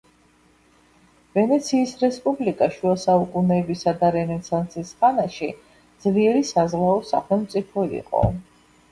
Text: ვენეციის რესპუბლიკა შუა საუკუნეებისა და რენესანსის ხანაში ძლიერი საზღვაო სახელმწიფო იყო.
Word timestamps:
ვენეციის 1.37 1.91
რესპუბლიკა 2.03 2.69
შუა 2.77 2.93
საუკუნეებისა 3.01 3.93
და 3.99 4.09
რენესანსის 4.15 4.93
ხანაში 5.03 5.49
ძლიერი 6.05 6.41
საზღვაო 6.53 6.95
სახელმწიფო 7.11 7.85
იყო. 7.99 8.23